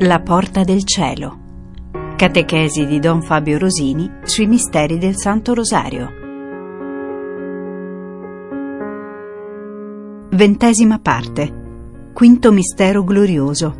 [0.00, 1.36] La porta del cielo.
[2.14, 6.08] Catechesi di Don Fabio Rosini sui misteri del Santo Rosario.
[10.30, 12.10] Ventesima parte.
[12.14, 13.74] Quinto mistero glorioso.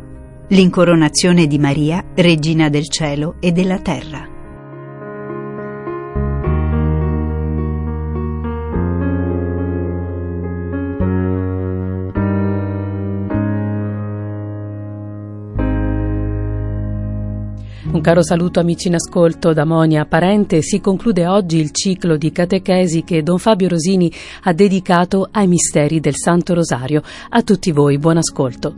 [0.49, 4.28] L'incoronazione di Maria, regina del cielo e della terra.
[17.91, 20.61] Un caro saluto amici in ascolto da Monia Parente.
[20.61, 24.11] Si conclude oggi il ciclo di catechesi che Don Fabio Rosini
[24.43, 27.01] ha dedicato ai misteri del Santo Rosario.
[27.29, 28.75] A tutti voi, buon ascolto.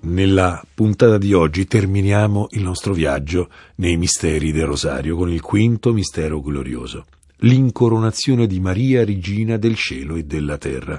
[0.00, 5.92] Nella puntata di oggi terminiamo il nostro viaggio nei misteri del Rosario con il quinto
[5.92, 7.04] mistero glorioso,
[7.40, 10.98] l'incoronazione di Maria, regina del cielo e della terra.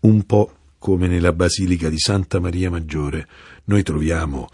[0.00, 3.26] Un po' come nella Basilica di Santa Maria Maggiore,
[3.64, 4.48] noi troviamo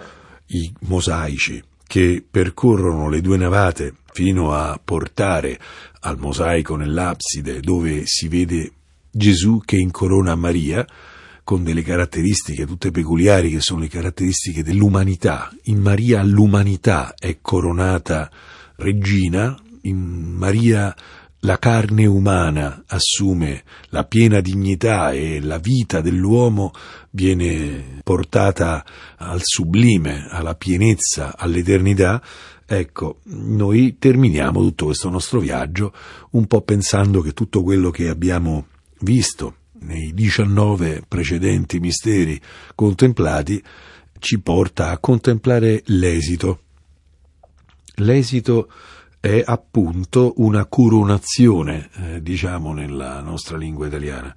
[0.46, 5.58] i mosaici che percorrono le due navate fino a portare
[6.00, 8.72] al mosaico nell'abside dove si vede
[9.10, 10.86] Gesù che incorona Maria
[11.44, 15.54] con delle caratteristiche tutte peculiari che sono le caratteristiche dell'umanità.
[15.64, 18.30] In Maria l'umanità è coronata
[18.76, 20.94] regina, in Maria
[21.44, 26.72] la carne umana assume la piena dignità e la vita dell'uomo
[27.10, 28.84] viene portata
[29.16, 32.22] al sublime, alla pienezza, all'eternità,
[32.66, 35.92] ecco, noi terminiamo tutto questo nostro viaggio
[36.30, 38.66] un po' pensando che tutto quello che abbiamo
[39.00, 42.40] visto nei 19 precedenti misteri
[42.74, 43.62] contemplati
[44.18, 46.60] ci porta a contemplare l'esito.
[47.96, 48.68] L'esito
[49.24, 54.36] è appunto una coronazione, eh, diciamo nella nostra lingua italiana.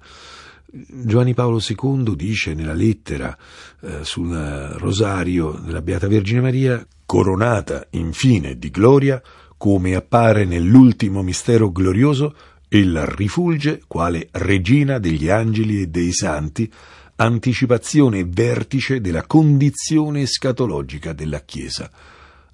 [0.64, 3.36] Giovanni Paolo II dice nella lettera
[3.82, 4.32] eh, sul
[4.78, 9.20] rosario della Beata Vergine Maria, coronata infine di gloria,
[9.58, 12.34] come appare nell'ultimo mistero glorioso,
[12.66, 16.72] ella rifulge quale regina degli angeli e dei santi,
[17.16, 21.90] anticipazione e vertice della condizione escatologica della Chiesa.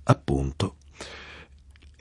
[0.02, 0.74] Appunto,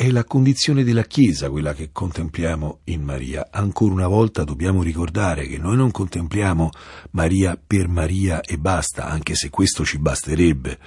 [0.04, 3.48] è la condizione della Chiesa quella che contempliamo in Maria.
[3.50, 6.72] Ancora una volta dobbiamo ricordare che noi non contempliamo
[7.12, 10.78] Maria per Maria e basta, anche se questo ci basterebbe.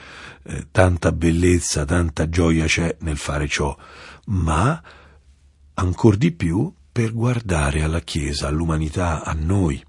[0.43, 3.75] Eh, tanta bellezza, tanta gioia c'è nel fare ciò,
[4.27, 4.83] ma
[5.73, 9.83] ancor di più per guardare alla Chiesa, all'umanità, a noi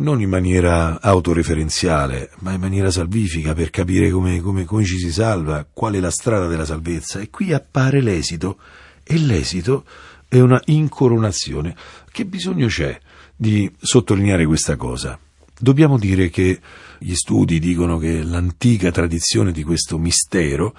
[0.00, 5.12] non in maniera autoreferenziale, ma in maniera salvifica per capire come, come, come, ci si
[5.12, 7.20] salva, qual è la strada della salvezza.
[7.20, 8.58] E qui appare l'esito,
[9.02, 9.84] e l'esito
[10.28, 11.74] è una incoronazione.
[12.10, 12.98] Che bisogno c'è
[13.36, 15.18] di sottolineare questa cosa?
[15.58, 16.58] Dobbiamo dire che
[16.98, 20.74] gli studi dicono che l'antica tradizione di questo mistero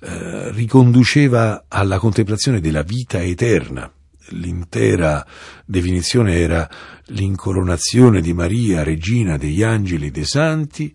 [0.00, 3.90] eh, riconduceva alla contemplazione della vita eterna,
[4.30, 5.26] l'intera
[5.64, 6.68] definizione era
[7.06, 10.94] l'incoronazione di Maria, regina degli angeli e dei santi,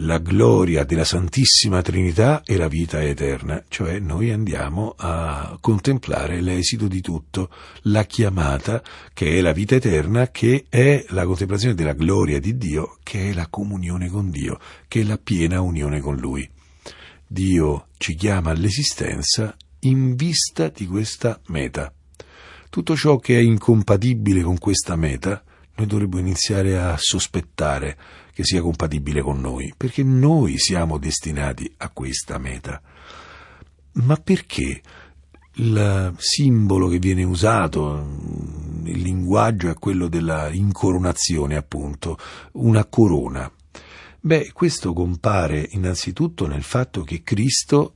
[0.00, 6.86] la gloria della Santissima Trinità e la vita eterna, cioè noi andiamo a contemplare l'esito
[6.86, 7.50] di tutto,
[7.82, 8.82] la chiamata
[9.14, 13.32] che è la vita eterna, che è la contemplazione della gloria di Dio, che è
[13.32, 16.46] la comunione con Dio, che è la piena unione con Lui.
[17.26, 21.92] Dio ci chiama all'esistenza in vista di questa meta.
[22.68, 25.42] Tutto ciò che è incompatibile con questa meta,
[25.76, 27.96] noi dovremmo iniziare a sospettare
[28.32, 32.80] che sia compatibile con noi, perché noi siamo destinati a questa meta.
[33.92, 34.82] Ma perché
[35.54, 38.18] il simbolo che viene usato,
[38.84, 42.18] il linguaggio è quello della incoronazione, appunto,
[42.52, 43.50] una corona?
[44.20, 47.94] Beh, questo compare innanzitutto nel fatto che Cristo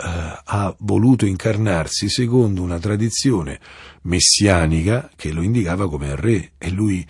[0.00, 3.58] ha voluto incarnarsi secondo una tradizione
[4.02, 7.04] messianica che lo indicava come re e lui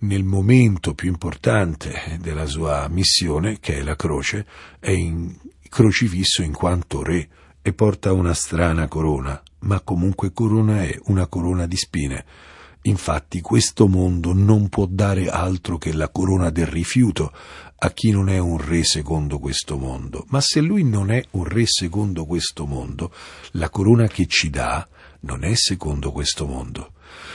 [0.00, 4.46] nel momento più importante della sua missione, che è la croce,
[4.78, 5.34] è in
[5.68, 7.28] crocifisso in quanto re
[7.62, 12.24] e porta una strana corona, ma comunque corona è una corona di spine.
[12.82, 17.32] Infatti questo mondo non può dare altro che la corona del rifiuto
[17.84, 20.24] a chi non è un re secondo questo mondo.
[20.28, 23.12] Ma se lui non è un re secondo questo mondo,
[23.52, 24.88] la corona che ci dà
[25.20, 26.92] non è secondo questo mondo.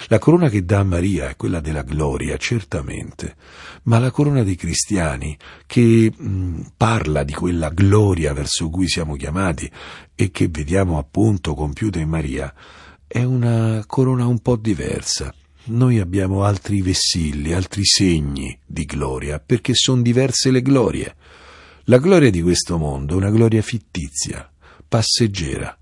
[0.08, 3.36] La corona che dà a Maria è quella della gloria, certamente,
[3.84, 5.38] ma la corona dei cristiani,
[5.68, 9.70] che mh, parla di quella gloria verso cui siamo chiamati
[10.16, 12.52] e che vediamo appunto compiuta in Maria,
[13.06, 15.32] è una corona un po' diversa
[15.70, 21.16] noi abbiamo altri vessilli, altri segni di gloria, perché sono diverse le glorie.
[21.86, 24.50] La gloria di questo mondo è una gloria fittizia,
[24.88, 25.76] passeggera,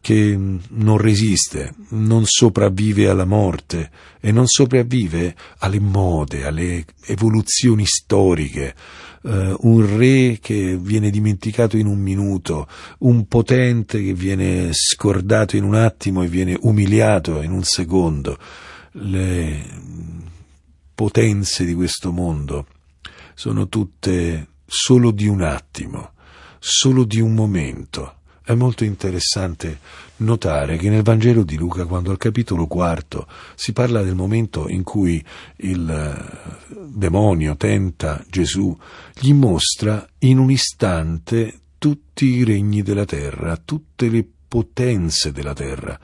[0.00, 0.38] che
[0.68, 3.90] non resiste, non sopravvive alla morte
[4.20, 8.74] e non sopravvive alle mode, alle evoluzioni storiche,
[9.26, 12.68] Uh, un re che viene dimenticato in un minuto,
[12.98, 18.38] un potente che viene scordato in un attimo e viene umiliato in un secondo.
[18.98, 19.62] Le
[20.94, 22.66] potenze di questo mondo
[23.34, 26.12] sono tutte solo di un attimo,
[26.58, 28.14] solo di un momento.
[28.42, 29.80] È molto interessante
[30.18, 34.82] notare che nel Vangelo di Luca, quando al capitolo quarto si parla del momento in
[34.82, 35.22] cui
[35.56, 38.74] il eh, demonio tenta Gesù,
[39.12, 46.00] gli mostra in un istante tutti i regni della terra, tutte le potenze della terra.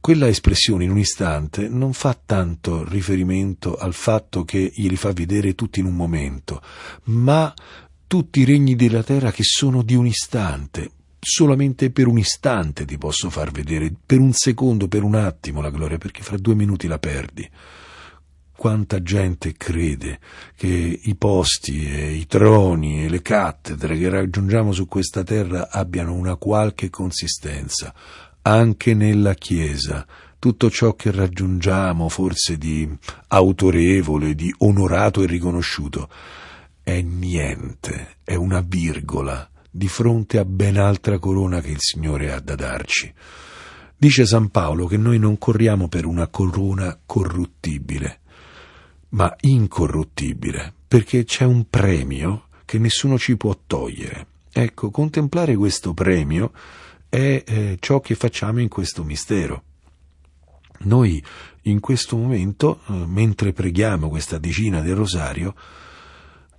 [0.00, 5.54] Quella espressione in un istante non fa tanto riferimento al fatto che glieli fa vedere
[5.54, 6.62] tutti in un momento,
[7.04, 7.52] ma
[8.06, 12.96] tutti i regni della terra che sono di un istante, solamente per un istante ti
[12.96, 16.86] posso far vedere, per un secondo, per un attimo la gloria, perché fra due minuti
[16.86, 17.48] la perdi.
[18.56, 20.18] Quanta gente crede
[20.56, 26.14] che i posti e i troni e le cattedre che raggiungiamo su questa terra abbiano
[26.14, 27.94] una qualche consistenza,
[28.48, 30.06] anche nella Chiesa.
[30.38, 32.88] Tutto ciò che raggiungiamo, forse di
[33.28, 36.08] autorevole, di onorato e riconosciuto,
[36.82, 42.40] è niente, è una virgola di fronte a ben altra corona che il Signore ha
[42.40, 43.12] da darci.
[43.96, 48.20] Dice San Paolo che noi non corriamo per una corona corruttibile,
[49.10, 54.26] ma incorruttibile, perché c'è un premio che nessuno ci può togliere.
[54.52, 56.52] Ecco, contemplare questo premio
[57.08, 59.62] è eh, ciò che facciamo in questo mistero.
[60.80, 61.22] Noi
[61.62, 65.54] in questo momento, eh, mentre preghiamo questa decina del rosario,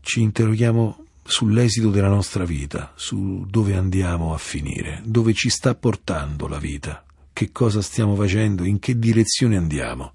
[0.01, 6.47] ci interroghiamo sull'esito della nostra vita, su dove andiamo a finire, dove ci sta portando
[6.47, 10.13] la vita, che cosa stiamo facendo, in che direzione andiamo.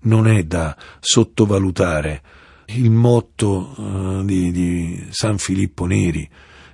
[0.00, 2.22] Non è da sottovalutare
[2.66, 6.28] il motto uh, di, di San Filippo Neri,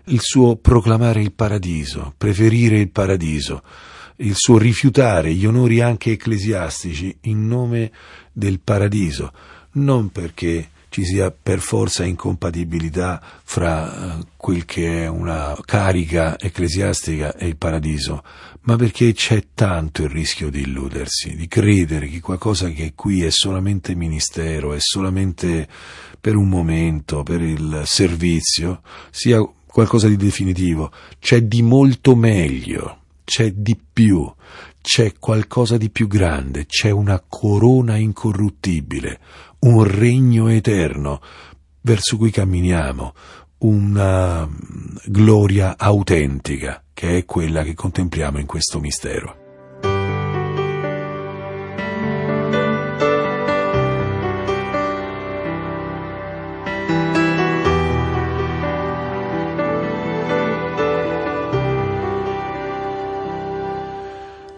[0.07, 3.63] il suo proclamare il paradiso, preferire il paradiso,
[4.17, 7.91] il suo rifiutare gli onori anche ecclesiastici in nome
[8.33, 9.33] del paradiso,
[9.73, 17.35] non perché ci sia per forza incompatibilità fra eh, quel che è una carica ecclesiastica
[17.35, 18.23] e il paradiso,
[18.63, 23.31] ma perché c'è tanto il rischio di illudersi, di credere che qualcosa che qui è
[23.31, 25.67] solamente ministero, è solamente
[26.21, 30.93] per un momento, per il servizio, sia qualcosa di definitivo.
[31.19, 34.31] C'è di molto meglio, c'è di più,
[34.81, 39.19] c'è qualcosa di più grande, c'è una corona incorruttibile,
[39.61, 41.21] un regno eterno
[41.81, 43.15] verso cui camminiamo,
[43.59, 49.42] una mm, gloria autentica che è quella che contempliamo in questo mistero.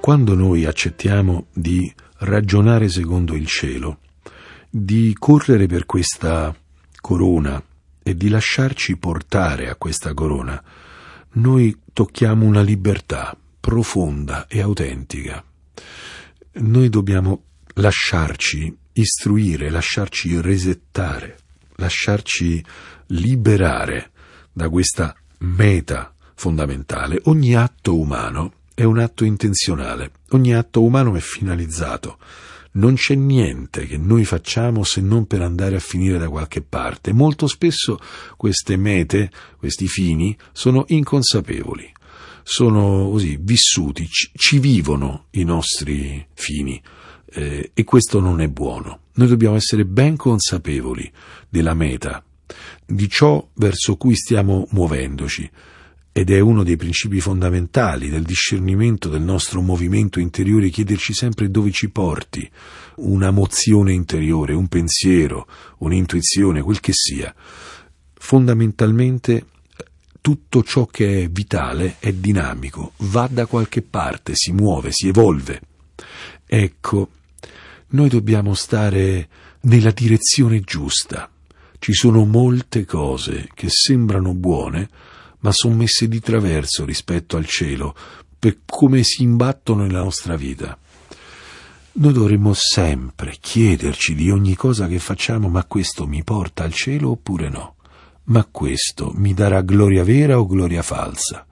[0.04, 4.00] Quando noi accettiamo di ragionare secondo il cielo,
[4.68, 6.54] di correre per questa
[7.00, 7.64] corona
[8.02, 10.62] e di lasciarci portare a questa corona,
[11.37, 15.42] noi tocchiamo una libertà profonda e autentica.
[16.52, 17.44] Noi dobbiamo
[17.76, 21.38] lasciarci istruire, lasciarci resettare,
[21.76, 22.62] lasciarci
[23.06, 24.11] liberare
[24.52, 27.23] da questa meta fondamentale.
[27.23, 32.19] Ogni atto umano è un atto intenzionale, ogni atto umano è finalizzato
[32.75, 37.12] non c'è niente che noi facciamo se non per andare a finire da qualche parte.
[37.12, 37.99] Molto spesso
[38.37, 41.93] queste mete, questi fini, sono inconsapevoli,
[42.43, 46.81] sono così vissuti, ci, vivono i nostri fini
[47.33, 49.00] eh, e questo non è buono.
[49.14, 51.11] Noi dobbiamo essere ben consapevoli
[51.49, 52.25] della meta,
[52.85, 55.49] di ciò verso cui stiamo muovendoci
[56.16, 61.73] ed è uno dei principi fondamentali del discernimento del nostro movimento interiore chiederci sempre dove
[61.73, 62.49] ci porti
[62.99, 67.35] una mozione interiore, un pensiero, un'intuizione, quel che sia.
[68.14, 69.47] Fondamentalmente
[70.21, 75.62] tutto ciò che è vitale è dinamico, va da qualche parte, si muove, si evolve.
[76.47, 77.09] Ecco,
[77.88, 79.28] noi dobbiamo stare
[79.62, 81.28] nella direzione giusta.
[81.76, 84.88] Ci sono molte cose che sembrano buone,
[85.44, 87.94] ma sono messe di traverso rispetto al cielo,
[88.38, 90.76] per come si imbattono nella nostra vita.
[91.96, 97.10] Noi dovremmo sempre chiederci di ogni cosa che facciamo, ma questo mi porta al cielo
[97.10, 97.74] oppure no?
[98.24, 101.46] Ma questo mi darà gloria vera o gloria falsa?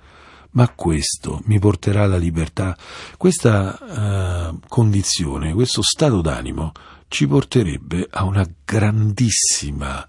[0.52, 2.76] Ma questo mi porterà alla libertà?
[3.18, 6.72] Questa uh, condizione, questo stato d'animo
[7.08, 10.06] ci porterebbe a una grandissima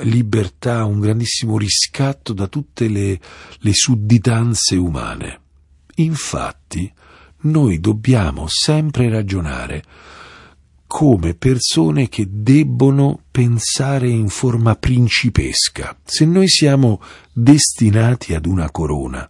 [0.00, 3.20] libertà, un grandissimo riscatto da tutte le,
[3.58, 5.40] le sudditanze umane.
[5.96, 6.90] Infatti,
[7.40, 9.82] noi dobbiamo sempre ragionare
[10.86, 15.96] come persone che debbono pensare in forma principesca.
[16.02, 17.00] Se noi siamo
[17.32, 19.28] destinati ad una corona,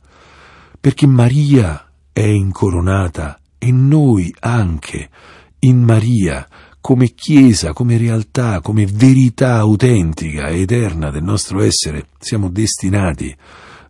[0.81, 5.11] perché Maria è incoronata e noi anche
[5.61, 6.49] in Maria
[6.89, 13.37] come Chiesa, come realtà, come verità autentica e eterna del nostro essere, siamo destinati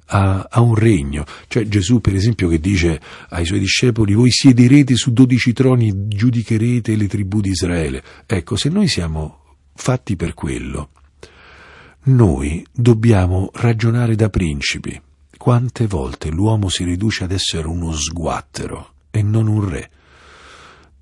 [0.07, 1.25] a, a, un regno.
[1.47, 6.97] Cioè Gesù, per esempio, che dice ai suoi discepoli: Voi siederete su dodici troni, giudicherete
[6.97, 8.03] le tribù di Israele.
[8.27, 9.43] Ecco, se noi siamo
[9.77, 10.89] fatti per quello,
[12.07, 15.01] noi dobbiamo ragionare da principi.
[15.37, 19.91] Quante volte l'uomo si riduce ad essere uno sguattero e non un re?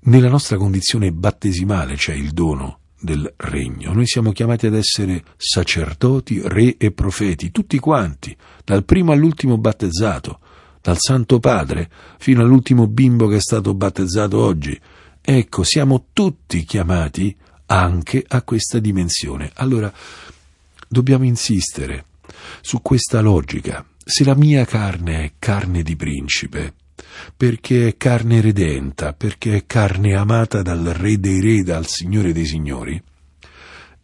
[0.07, 3.91] Nella nostra condizione battesimale c'è il dono del regno.
[3.91, 10.39] Noi siamo chiamati ad essere sacerdoti, re e profeti, tutti quanti, dal primo all'ultimo battezzato,
[10.81, 14.79] dal Santo Padre fino all'ultimo bimbo che è stato battezzato oggi.
[15.19, 17.35] Ecco, siamo tutti chiamati
[17.65, 19.51] anche a questa dimensione.
[19.55, 19.91] Allora,
[20.87, 22.05] dobbiamo insistere
[22.61, 23.85] su questa logica.
[24.05, 26.75] Se la mia carne è carne di principe,
[27.35, 32.45] perché è carne redenta, perché è carne amata dal Re dei Re, dal Signore dei
[32.45, 33.01] Signori.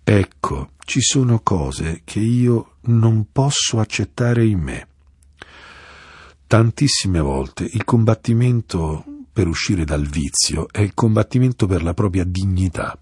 [0.04, 4.88] Ecco, ci sono cose che io non posso accettare in me.
[6.46, 12.98] Tantissime volte il combattimento per uscire dal vizio è il combattimento per la propria dignità.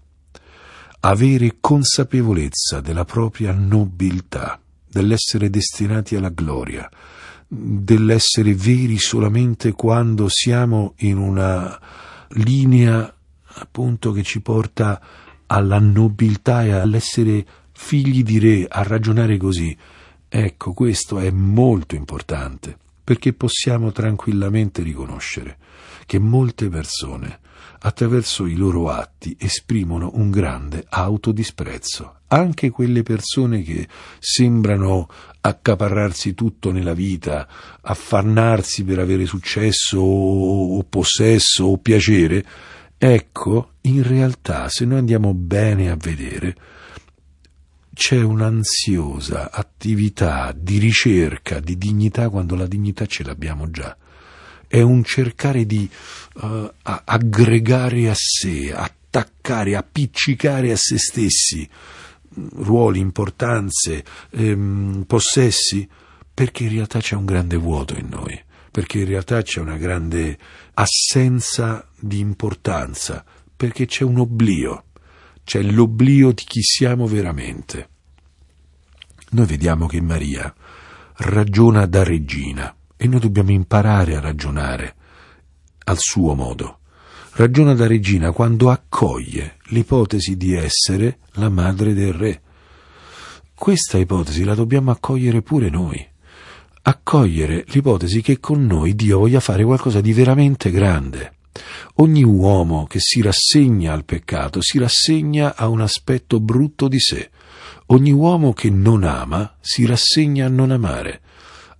[1.00, 4.58] Avere consapevolezza della propria nobiltà,
[4.88, 6.88] dell'essere destinati alla gloria,
[7.54, 11.78] dell'essere veri solamente quando siamo in una
[12.28, 13.14] linea
[13.56, 14.98] appunto che ci porta
[15.46, 19.76] alla nobiltà e all'essere figli di re, a ragionare così.
[20.28, 25.58] Ecco, questo è molto importante, perché possiamo tranquillamente riconoscere
[26.06, 27.40] che molte persone
[27.84, 32.20] attraverso i loro atti esprimono un grande autodisprezzo.
[32.28, 33.86] Anche quelle persone che
[34.18, 35.08] sembrano
[35.40, 37.46] accaparrarsi tutto nella vita,
[37.80, 42.44] affannarsi per avere successo o, possesso o piacere,
[42.96, 46.56] ecco, in realtà, se noi andiamo bene a vedere,
[47.92, 53.94] c'è un'ansiosa attività di ricerca di dignità quando la dignità ce l'abbiamo già
[54.72, 55.86] è un cercare di
[56.36, 65.86] uh, aggregare a sé, attaccare, appiccicare a se stessi mm, ruoli, importanze, ehm, possessi,
[66.32, 70.38] perché in realtà c'è un grande vuoto in noi, perché in realtà c'è una grande
[70.72, 73.22] assenza di importanza,
[73.54, 74.84] perché c'è un oblio,
[75.44, 77.88] c'è l'oblio di chi siamo veramente.
[79.32, 80.50] Noi vediamo che Maria
[81.16, 84.94] ragiona da regina, e noi dobbiamo imparare a ragionare
[85.86, 86.78] al suo modo.
[87.32, 92.40] Ragiona da regina quando accoglie l'ipotesi di essere la madre del re.
[93.54, 96.06] Questa ipotesi la dobbiamo accogliere pure noi.
[96.82, 101.38] Accogliere l'ipotesi che con noi Dio voglia fare qualcosa di veramente grande.
[101.94, 107.30] Ogni uomo che si rassegna al peccato si rassegna a un aspetto brutto di sé.
[107.86, 111.22] Ogni uomo che non ama si rassegna a non amare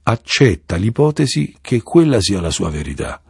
[0.04, 3.23] accetta l'ipotesi che quella sia la sua verità.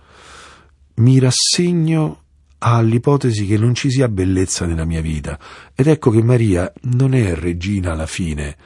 [0.95, 2.21] Mi rassegno
[2.59, 5.39] all'ipotesi che non ci sia bellezza nella mia vita
[5.75, 8.57] ed ecco che Maria non è regina alla fine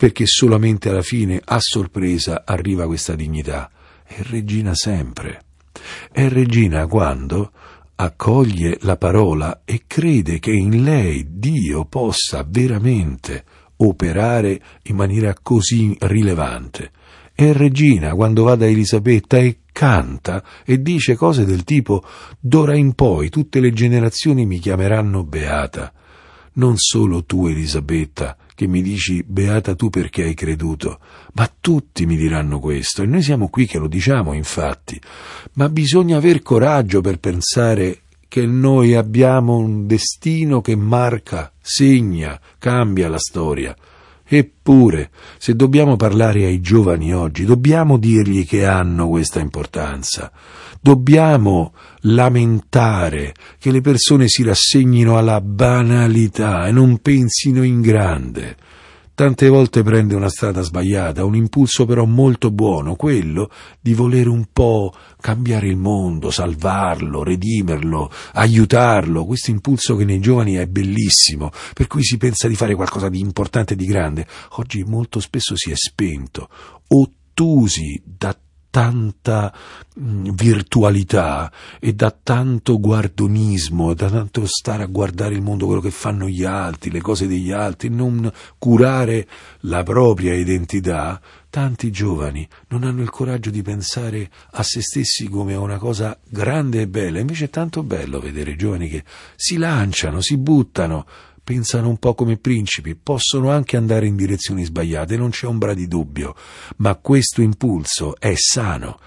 [0.00, 3.70] perché solamente alla fine a sorpresa arriva questa dignità,
[4.02, 5.42] è regina sempre.
[6.10, 7.52] È regina quando
[7.96, 13.44] accoglie la parola e crede che in lei Dio possa veramente
[13.76, 16.92] operare in maniera così rilevante.
[17.40, 22.04] È regina quando va da Elisabetta e canta e dice cose del tipo
[22.38, 25.90] d'ora in poi tutte le generazioni mi chiameranno beata.
[26.56, 30.98] Non solo tu, Elisabetta, che mi dici beata tu perché hai creduto,
[31.32, 35.00] ma tutti mi diranno questo e noi siamo qui che lo diciamo infatti.
[35.54, 43.08] Ma bisogna aver coraggio per pensare che noi abbiamo un destino che marca, segna, cambia
[43.08, 43.74] la storia.
[44.32, 50.30] Eppure, se dobbiamo parlare ai giovani oggi, dobbiamo dirgli che hanno questa importanza.
[50.80, 58.56] Dobbiamo lamentare che le persone si rassegnino alla banalità e non pensino in grande.
[59.20, 64.46] Tante volte prende una strada sbagliata, un impulso però molto buono, quello di volere un
[64.50, 69.26] po' cambiare il mondo, salvarlo, redimerlo, aiutarlo.
[69.26, 73.20] Questo impulso che nei giovani è bellissimo, per cui si pensa di fare qualcosa di
[73.20, 74.26] importante e di grande.
[74.52, 76.48] Oggi molto spesso si è spento,
[76.86, 78.34] ottusi da
[78.70, 79.52] tanta
[79.98, 85.90] mm, virtualità e da tanto guardonismo, da tanto stare a guardare il mondo, quello che
[85.90, 89.26] fanno gli altri, le cose degli altri, non curare
[89.60, 95.54] la propria identità, tanti giovani non hanno il coraggio di pensare a se stessi come
[95.54, 97.18] a una cosa grande e bella.
[97.18, 99.02] Invece è tanto bello vedere giovani che
[99.34, 101.06] si lanciano, si buttano,
[101.50, 105.88] pensano un po' come principi, possono anche andare in direzioni sbagliate, non c'è ombra di
[105.88, 106.36] dubbio,
[106.76, 109.00] ma questo impulso è sano.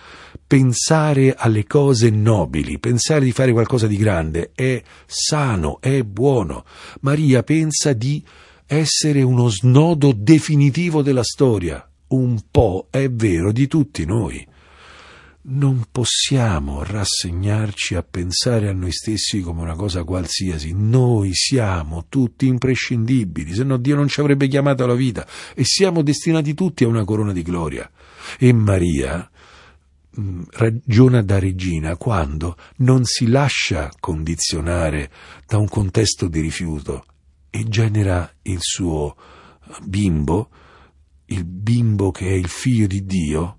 [0.46, 6.66] Pensare alle cose nobili, pensare di fare qualcosa di grande è sano, è buono.
[7.00, 8.22] Maria pensa di
[8.66, 14.46] essere uno snodo definitivo della storia, un po' è vero di tutti noi
[15.46, 20.74] non possiamo rassegnarci a pensare a noi stessi come una cosa qualsiasi.
[20.74, 26.02] Noi siamo tutti imprescindibili, se no Dio non ci avrebbe chiamato alla vita e siamo
[26.02, 27.90] destinati tutti a una corona di gloria.
[28.40, 29.30] E Maria
[30.18, 35.12] mm, ragiona da regina quando non si lascia condizionare
[35.46, 37.06] da un contesto di rifiuto
[37.50, 39.16] e genera il suo
[39.84, 40.50] bimbo,
[41.26, 43.58] il bimbo che è il figlio di Dio,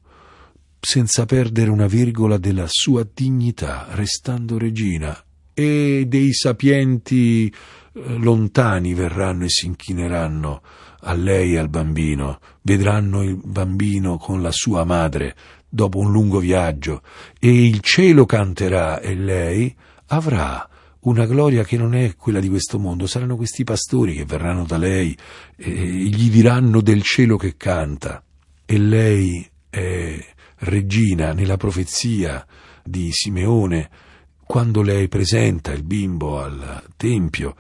[0.85, 5.19] senza perdere una virgola della sua dignità, restando regina,
[5.55, 10.61] e dei sapienti eh, lontani verranno e si inchineranno
[11.01, 15.35] a lei e al bambino, vedranno il bambino con la sua madre
[15.67, 17.03] dopo un lungo viaggio,
[17.39, 19.75] e il cielo canterà e lei
[20.09, 20.69] avrà
[21.01, 24.77] una gloria che non è quella di questo mondo, saranno questi pastori che verranno da
[24.77, 25.17] lei
[25.57, 28.23] e gli diranno del cielo che canta,
[28.67, 30.33] e lei è
[30.65, 32.45] regina nella profezia
[32.83, 33.91] di Simeone,
[34.45, 37.55] quando lei presenta il bimbo al Tempio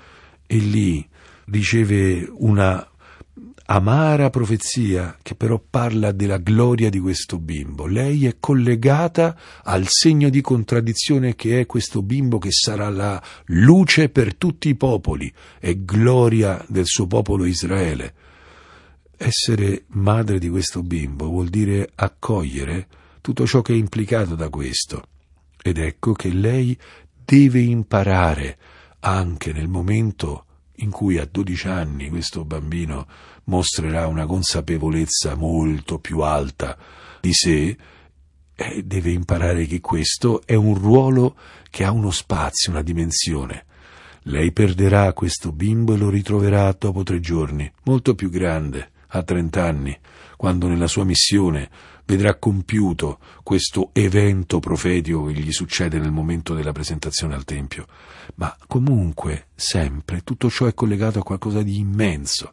[0.46, 1.06] e lì
[1.46, 2.86] riceve una
[3.66, 7.86] amara profezia che però parla della gloria di questo bimbo.
[7.86, 14.10] Lei è collegata al segno di contraddizione che è questo bimbo che sarà la luce
[14.10, 18.14] per tutti i popoli e gloria del suo popolo Israele.
[19.26, 22.86] Essere madre di questo bimbo vuol dire accogliere
[23.22, 25.06] tutto ciò che è implicato da questo.
[25.62, 26.78] Ed ecco che lei
[27.24, 28.58] deve imparare
[29.00, 30.44] anche nel momento
[30.76, 33.06] in cui a 12 anni questo bambino
[33.44, 36.76] mostrerà una consapevolezza molto più alta
[37.22, 37.78] di sé,
[38.54, 41.34] eh, deve imparare che questo è un ruolo
[41.70, 43.64] che ha uno spazio, una dimensione.
[44.24, 49.96] Lei perderà questo bimbo e lo ritroverà dopo tre giorni, molto più grande, a trent'anni,
[50.36, 51.70] quando nella sua missione
[52.04, 57.86] vedrà compiuto questo evento profetico che gli succede nel momento della presentazione al Tempio.
[58.36, 62.52] Ma comunque, sempre, tutto ciò è collegato a qualcosa di immenso.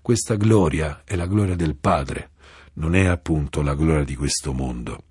[0.00, 2.30] Questa gloria è la gloria del Padre,
[2.74, 5.02] non è appunto la gloria di questo mondo.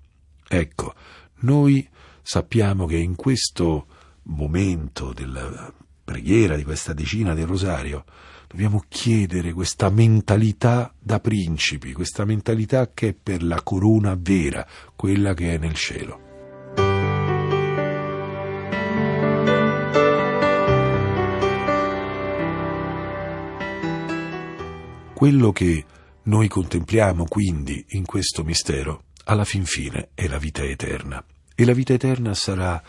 [0.48, 0.94] Ecco,
[1.40, 1.88] noi
[2.22, 3.86] sappiamo che in questo
[4.24, 5.72] momento della
[6.04, 8.04] preghiera di questa decina del rosario
[8.48, 15.34] dobbiamo chiedere questa mentalità da principi, questa mentalità che è per la corona vera, quella
[15.34, 16.26] che è nel cielo.
[25.12, 25.84] Quello che
[26.22, 31.22] noi contempliamo quindi in questo mistero, alla fin fine, è la vita eterna.
[31.54, 32.80] E la vita eterna sarà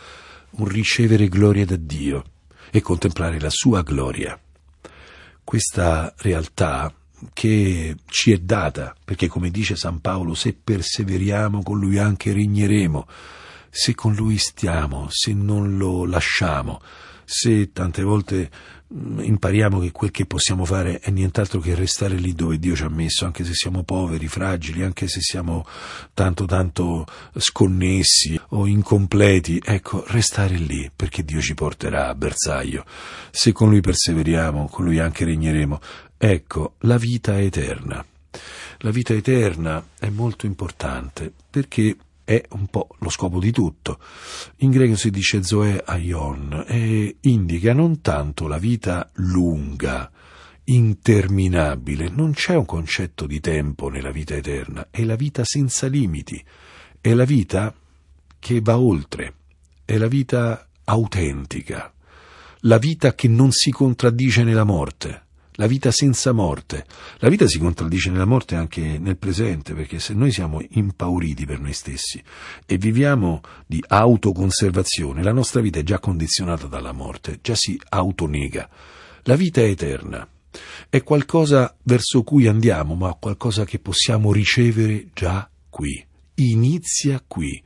[0.51, 2.23] un ricevere gloria da Dio
[2.71, 4.39] e contemplare la sua gloria
[5.49, 6.93] questa realtà
[7.33, 13.07] che ci è data, perché come dice San Paolo, se perseveriamo con lui anche regneremo,
[13.71, 16.79] se con lui stiamo, se non lo lasciamo,
[17.25, 18.51] se tante volte
[18.91, 22.89] impariamo che quel che possiamo fare è nient'altro che restare lì dove Dio ci ha
[22.89, 25.65] messo, anche se siamo poveri, fragili, anche se siamo
[26.13, 27.05] tanto tanto
[27.37, 32.85] sconnessi o incompleti, ecco, restare lì perché Dio ci porterà a bersaglio.
[33.29, 35.79] Se con Lui perseveriamo, con Lui anche regneremo.
[36.17, 38.03] Ecco, la vita eterna.
[38.79, 41.95] La vita eterna è molto importante perché
[42.29, 43.97] è un po' lo scopo di tutto.
[44.57, 50.11] In greco si dice zoe aion e indica non tanto la vita lunga,
[50.65, 52.09] interminabile.
[52.09, 56.39] Non c'è un concetto di tempo nella vita eterna, è la vita senza limiti,
[57.01, 57.73] è la vita
[58.37, 59.33] che va oltre,
[59.83, 61.91] è la vita autentica,
[62.59, 65.28] la vita che non si contraddice nella morte,
[65.59, 66.85] la vita senza morte.
[67.17, 71.59] La vita si contraddice nella morte anche nel presente, perché se noi siamo impauriti per
[71.59, 72.23] noi stessi
[72.65, 78.69] e viviamo di autoconservazione, la nostra vita è già condizionata dalla morte, già si autonega.
[79.23, 80.25] La vita è eterna.
[80.87, 86.03] È qualcosa verso cui andiamo, ma qualcosa che possiamo ricevere già qui.
[86.35, 87.61] Inizia qui.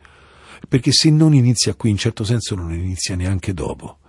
[0.68, 4.00] Perché se non inizia qui, in certo senso non inizia neanche dopo.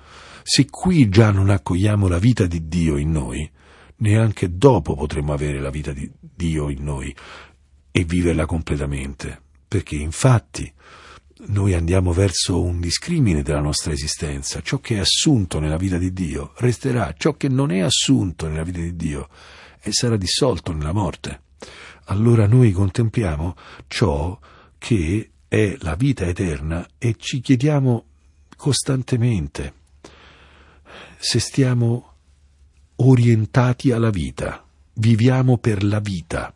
[0.42, 3.50] Se qui già non accogliamo la vita di Dio in noi,
[3.96, 7.14] neanche dopo potremo avere la vita di Dio in noi
[7.90, 10.72] e viverla completamente, perché infatti
[11.46, 16.12] noi andiamo verso un discrimine della nostra esistenza, ciò che è assunto nella vita di
[16.12, 19.28] Dio resterà, ciò che non è assunto nella vita di Dio
[19.80, 21.42] e sarà dissolto nella morte.
[22.06, 24.38] Allora noi contempliamo ciò
[24.78, 28.04] che è la vita eterna e ci chiediamo
[28.56, 29.74] costantemente
[31.18, 32.13] se stiamo
[32.96, 36.54] orientati alla vita, viviamo per la vita.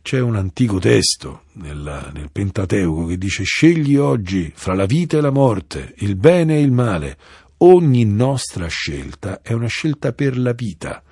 [0.00, 5.20] C'è un antico testo nel, nel, Pentateuco che dice scegli oggi fra la vita e
[5.20, 7.16] la morte, il bene e il male.
[7.58, 11.02] Ogni nostra scelta è una scelta per la vita.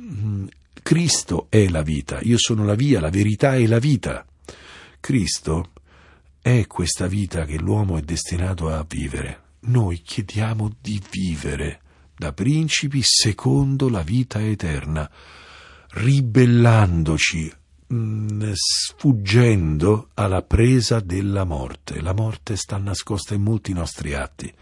[0.00, 0.46] Mm,
[0.82, 4.24] Cristo è la vita, io sono la via, la verità e la vita.
[5.00, 5.72] Cristo
[6.40, 9.42] è questa vita che l'uomo è destinato a vivere.
[9.62, 11.80] Noi chiediamo di vivere
[12.20, 15.10] da principi secondo la vita eterna,
[15.92, 17.50] ribellandoci,
[17.94, 22.02] mm, sfuggendo alla presa della morte.
[22.02, 24.52] La morte sta nascosta in molti nostri atti,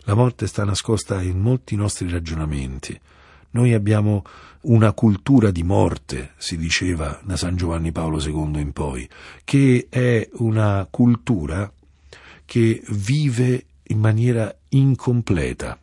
[0.00, 3.00] la morte sta nascosta in molti nostri ragionamenti.
[3.52, 4.22] Noi abbiamo
[4.64, 9.08] una cultura di morte, si diceva da San Giovanni Paolo II in poi,
[9.44, 11.72] che è una cultura
[12.44, 15.78] che vive in maniera incompleta.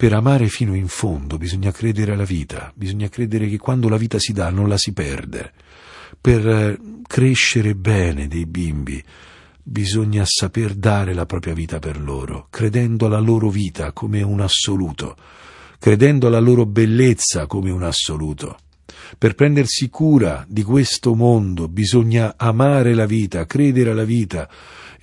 [0.00, 4.18] Per amare fino in fondo bisogna credere alla vita, bisogna credere che quando la vita
[4.18, 5.52] si dà non la si perde.
[6.18, 9.04] Per eh, crescere bene dei bimbi
[9.62, 15.16] bisogna saper dare la propria vita per loro, credendo alla loro vita come un assoluto,
[15.78, 18.56] credendo alla loro bellezza come un assoluto.
[19.18, 24.48] Per prendersi cura di questo mondo bisogna amare la vita, credere alla vita,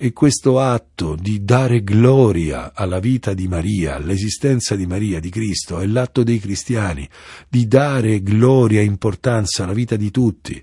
[0.00, 5.80] e questo atto di dare gloria alla vita di Maria, all'esistenza di Maria, di Cristo,
[5.80, 7.08] è l'atto dei cristiani,
[7.48, 10.62] di dare gloria e importanza alla vita di tutti.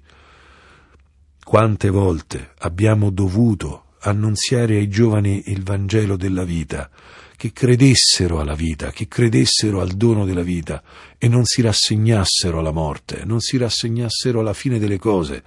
[1.43, 6.89] Quante volte abbiamo dovuto annunziare ai giovani il Vangelo della vita,
[7.35, 10.81] che credessero alla vita, che credessero al dono della vita
[11.17, 15.43] e non si rassegnassero alla morte, non si rassegnassero alla fine delle cose.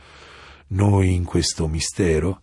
[0.68, 2.42] Noi in questo mistero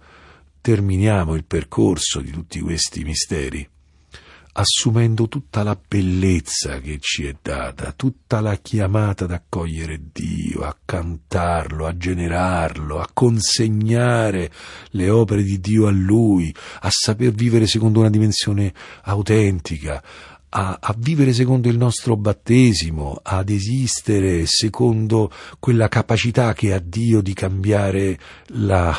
[0.65, 3.69] terminiamo il percorso di tutti questi misteri
[4.53, 10.75] assumendo tutta la bellezza che ci è data, tutta la chiamata ad accogliere Dio, a
[10.83, 14.49] cantarlo, a generarlo, a consegnare
[14.91, 18.73] le opere di Dio a Lui, a saper vivere secondo una dimensione
[19.03, 20.01] autentica,
[20.49, 27.21] a, a, vivere secondo il nostro battesimo, ad esistere secondo quella capacità che ha Dio
[27.21, 28.95] di cambiare la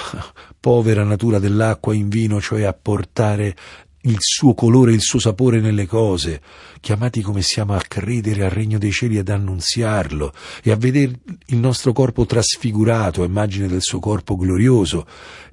[0.67, 3.55] povera natura dell'acqua in vino, cioè a portare
[4.01, 6.43] il suo colore, il suo sapore nelle cose,
[6.81, 10.33] chiamati come siamo a credere al regno dei cieli ad annunziarlo
[10.65, 15.07] e a vedere il nostro corpo trasfigurato, immagine del suo corpo glorioso,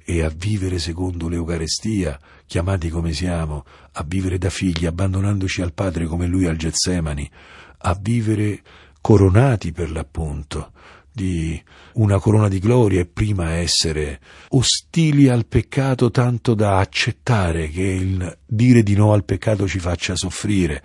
[0.04, 6.06] e a vivere secondo l'Eucarestia, chiamati come siamo, a vivere da figli, abbandonandoci al Padre
[6.06, 7.30] come lui al Getsemani,
[7.82, 8.62] a vivere
[9.00, 10.72] coronati per l'appunto,
[11.14, 17.82] di una corona di gloria e prima essere ostili al peccato tanto da accettare che
[17.82, 20.82] il dire di no al peccato ci faccia soffrire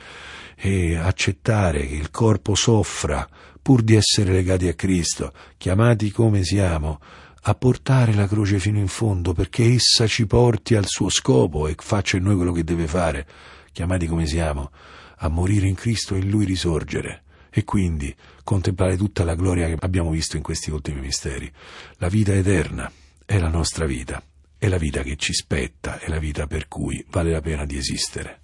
[0.56, 3.28] e accettare che il corpo soffra
[3.60, 7.00] pur di essere legati a Cristo, chiamati come siamo
[7.42, 11.76] a portare la croce fino in fondo perché essa ci porti al suo scopo e
[11.76, 13.26] faccia in noi quello che deve fare,
[13.72, 14.70] chiamati come siamo
[15.18, 19.78] a morire in Cristo e in Lui risorgere e quindi contemplare tutta la gloria che
[19.80, 21.52] abbiamo visto in questi ultimi misteri.
[21.98, 22.92] La vita eterna
[23.26, 24.22] è la nostra vita,
[24.58, 27.78] è la vita che ci spetta, è la vita per cui vale la pena di
[27.78, 28.42] esistere.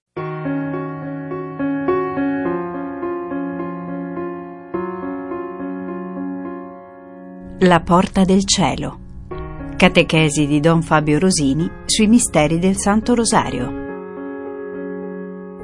[7.59, 8.99] La porta del cielo.
[9.77, 13.83] Catechesi di Don Fabio Rosini sui misteri del Santo Rosario.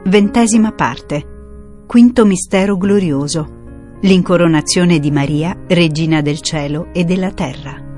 [0.05, 1.30] Ventesima parte.
[1.91, 7.90] Quinto mistero glorioso L'incoronazione di Maria, Regina del cielo e della terra.